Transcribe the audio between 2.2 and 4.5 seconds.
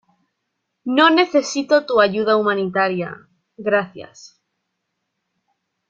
humanitaria, gracias.